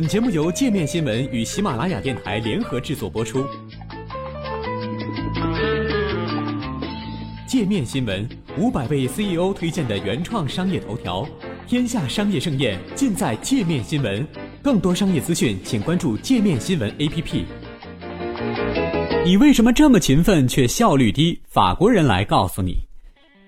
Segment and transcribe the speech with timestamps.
[0.00, 3.44] 本节目由界面新闻与喜马拉雅电台联合制作播出。
[7.46, 8.26] 界面新闻
[8.56, 11.28] 五百位 CEO 推荐的原创商业头条，
[11.66, 14.26] 天下商业盛宴尽在界面新闻。
[14.62, 17.44] 更多商业资讯，请关注界面新闻 APP。
[19.26, 21.38] 你为什么这么勤奋却效率低？
[21.46, 22.78] 法国人来告诉你。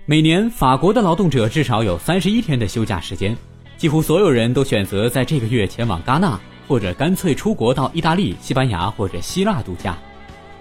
[0.05, 3.35] 每年，法国的劳动者至少有三十一天的休假时间。
[3.83, 6.39] 几乎所有人都选择在这个月前往戛纳，
[6.69, 9.99] 或者干脆出国到意大利、西班牙或者希腊度假。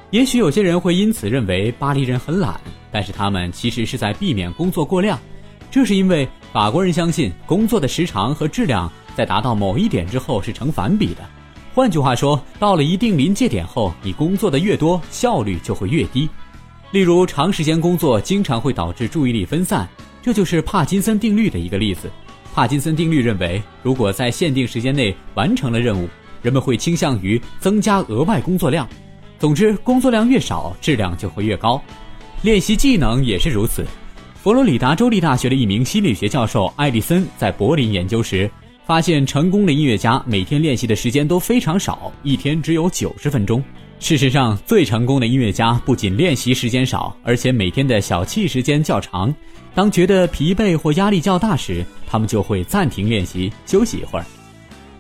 [0.10, 2.60] 也许有些人会因此认为巴黎人很懒，
[2.92, 5.20] 但是他们其实是在避免工作过量。
[5.70, 11.22] 这是因为法国人相信工作的时长和质量在达到某一点之后是成反比的。
[11.76, 16.28] 换句话说，到了一定临界点后，你工作的越多，效率就会越低。
[16.90, 19.88] 例如，长时间工作经常会导致注意力分散，
[20.24, 22.10] 这就是帕金森定律的一个例子。
[22.54, 26.08] 帕金森定律认为，如果在限定时间内完成了任务，
[26.42, 28.88] 人们会倾向于增加额外工作量。
[29.40, 31.82] 总之，工作量越少，质量就会越高。
[32.42, 33.86] 练习技能也是如此。
[34.44, 38.50] 佛罗里达州立大学的一名心理学教授艾利森在柏林研究时，
[38.86, 43.64] 发现成功的音乐家每天练习的时间都非常少，一天只有九十分钟。
[44.02, 49.34] 事实上，最成功的音乐家不仅练习时间少，而且每天的小憩时间较长。
[49.76, 54.26] 当觉得疲惫或压力较大时，他们就会暂停练习，休息一会儿。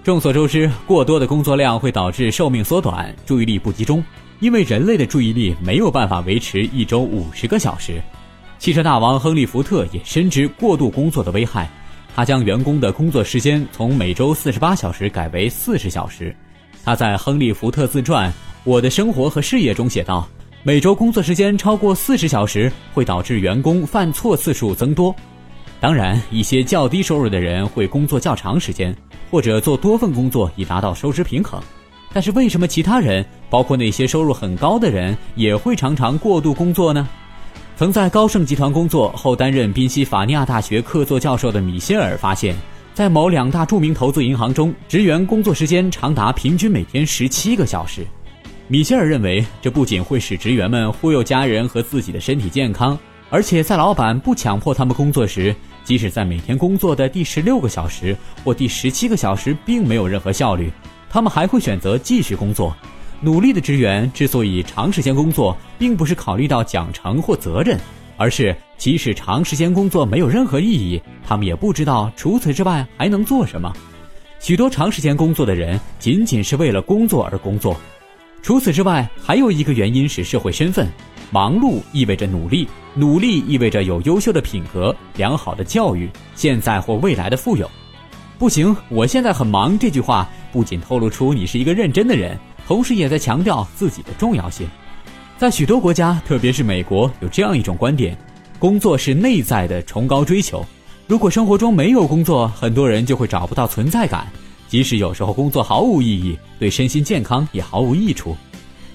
[0.03, 4.03] 众所周知，过多的工作量会导致寿命缩短、注意力不集中，
[4.39, 7.99] 因为人类的注意力没有办法维持一周五十个小时。
[8.59, 11.67] 汽车大王亨利·福特也深知过度工作的危害，
[12.15, 16.33] 他将员工的工作时间从每周四十八小时改为四十小时。
[16.83, 18.31] 他在《亨利·福特自传：
[18.63, 20.27] 我的生活和事业》中写道。
[20.61, 25.15] 每周工作时间超过四十小时，会导致员工犯错次数增多。
[25.79, 28.95] 当然，一些较低收入的人会工作较长时间，
[29.31, 31.59] 或者做多份工作以达到收支平衡。
[32.13, 37.09] 但是，为什么其他人，包括那些收入很高的人，也会常常过度工作呢？
[37.75, 42.55] 曾在高盛集团工作后担任宾夕法尼亚大学客座教授的米歇尔发现，
[42.93, 48.05] 在某两大著名投资银行中，职员工作时间长达平均每天十七个小时。
[48.71, 52.97] 米歇尔认为，这不仅会使职员们忽悠家人和自己的身体健康，
[53.29, 58.15] 而且在老板不强迫他们工作时，即使在每天工作的第十六个小时
[58.45, 60.71] 或第十七个小时并没有任何效率，
[61.09, 62.73] 他们还会选择继续工作。
[63.19, 67.77] 努力的职员之所以长时间工作，并不是考虑到奖惩或责任，
[68.15, 73.69] 而是即使长时间工作没有任何意义，他们也不知道除此之外还能做什么。
[74.39, 77.75] 许多长时间工作的人仅仅是为了工作而工作。
[78.41, 80.87] 除此之外，还有一个原因是社会身份。
[81.29, 87.69] 忙碌意味着努力，努力意味着有优秀的品格、良好的教育、现在或未来的富有。
[88.37, 89.79] 不行，我现在很忙。
[89.79, 92.37] 这句话不仅透露出你是一个认真的人，
[92.67, 94.67] 同时也在强调自己的重要性。
[95.37, 98.17] 在许多国家，特别是美国，有这样一种观点：
[98.59, 100.65] 工作是内在的崇高追求。
[101.07, 104.27] 如果生活中没有工作，很多人就会找不到存在感。
[104.71, 108.37] 即使有时候工作毫无意义，对身心健康也毫无益处。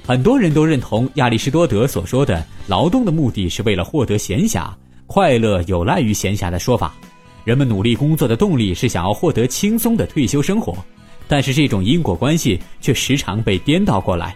[0.06, 4.70] 很多人都认同亚里士多德所说的“劳动的目的是为了获得闲暇，
[5.06, 6.94] 快乐有赖于闲暇”的说法。
[7.44, 10.74] 人们努力工作的动力是想要获得轻松的退休生活，
[11.28, 14.34] 但是这种因果关系却时常被颠倒过来。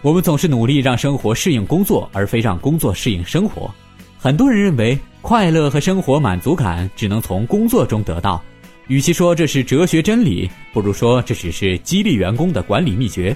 [0.00, 3.70] 我们总是努力让生活适应工作，而非让工作适应生活。
[4.18, 8.42] 很多人认为快乐和生活满足感只能从工作中得到。
[8.88, 13.34] 与其说这是哲学真理，不如说这只是激励员工的管理秘诀。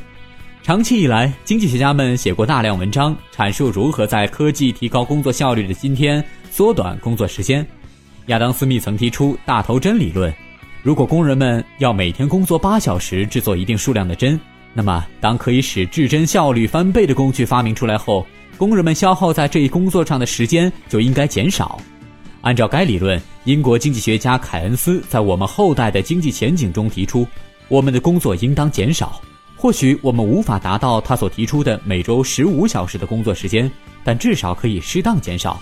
[0.63, 7.67] 长期以来，经济学家们写过大量文章，阐述如何在科技提高工作效率的今天缩短工作时间。
[8.27, 10.31] 亚当·斯密曾提出大头针理论：
[10.83, 14.39] 如果工人们要每天工作八小时制作一定数量的针，
[14.75, 18.27] 那么当可以使制针效率翻倍的工具发明出来后，
[18.59, 21.81] 工人们消耗在这一工作上的时间就应该减少。
[22.41, 27.27] 按照该理论，英国经济学家凯恩斯在《我们后代的经济前景》中提出，
[27.69, 29.21] 我们的工作应当减少。
[29.57, 33.69] 或许我们无法达到他所提出的每周十五小时的工作时间，
[34.05, 35.61] 但至少可以适当减少。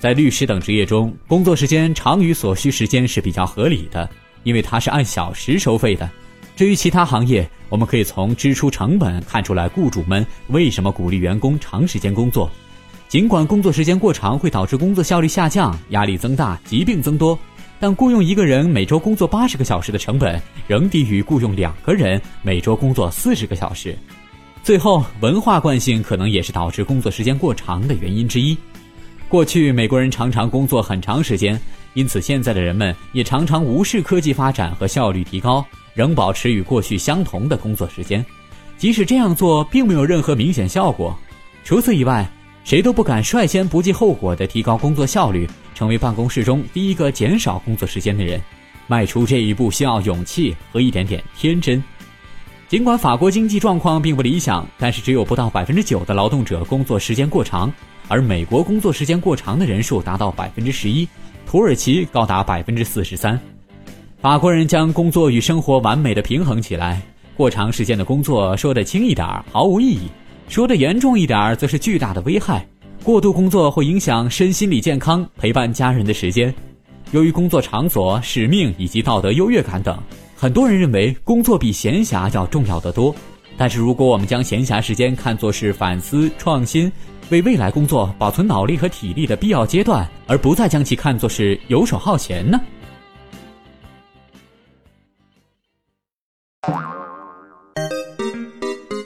[0.00, 4.08] 在律师等职业中，工作时间长于所需时间是比较合理的，
[4.42, 6.10] 因为它是按小时收费的。
[6.56, 12.50] 至于其他行业，我们可以从支出成本看出来雇主们为什么鼓励员工长时间工作。
[13.10, 17.36] 尽管工作时间过长会导致工作效率下降、压力增大、疾病增多，
[17.80, 23.98] 但雇佣一个人每周工作八十个小时的成本仍低于雇佣两个人每周工作四十个小时。
[24.62, 28.56] 最后，文化惯性可能也是导致工作时间过长的原因之一。
[29.28, 31.60] 过去，美国人常常工作很长时间，
[31.94, 38.24] 因此现在的人们也常常无视科技发展和效率提高，仍保持与过去相同的工作时间，
[38.78, 41.18] 即使这样做并没有任何明显效果。
[41.64, 42.24] 除此以外，
[42.64, 48.40] 谁都不敢率先不计后果地提高工作效率，成为办公室中第一个减少工作时间的人。
[48.86, 51.82] 迈出这一步需要勇气和一点点天真。
[52.68, 57.72] 尽管法国经济状况并不理想，但是只有不到百分之九的劳动者工作时间过长，
[58.08, 61.08] 而美国工作时间过长的人数达到百分之十一，
[61.46, 63.40] 土耳其高达百分之四十三。
[64.20, 67.00] 法国人将工作与生活完美的平衡起来。
[67.36, 70.08] 过长时间的工作说得轻一点毫无意义，
[70.50, 72.66] 说得严重一点则是巨大的危害。
[73.04, 76.52] 过度工作会影响身心理健康，陪伴家人的时间。
[77.12, 79.96] 由于工作场所、使命以及道德优越感等，
[80.34, 83.14] 很多人认为工作比闲暇要重要得多。
[83.56, 86.90] 但是，如果我们将闲暇时间看作是反思、创新、
[87.28, 92.60] 为未来工作保存脑力和体力的必要阶段，而不再将其看作是游手好闲呢？